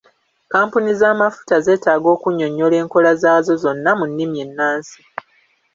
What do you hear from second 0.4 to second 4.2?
Kampuni z'amafuta zetaaga okunyonyola enkola zaazo zonna mu